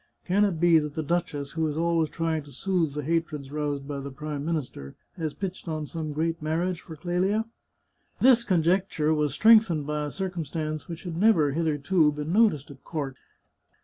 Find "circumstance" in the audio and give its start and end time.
10.11-10.87